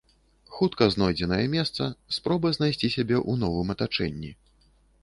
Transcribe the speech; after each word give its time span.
Хутка 0.55 0.87
знойдзенае 0.95 1.43
месца, 1.57 1.83
спроба 2.17 2.53
знайсці 2.57 2.93
сябе 2.95 3.17
ў 3.21 3.45
новым 3.45 3.67
атачэнні. 3.77 4.35